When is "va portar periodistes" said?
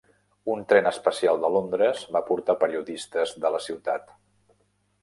2.17-3.39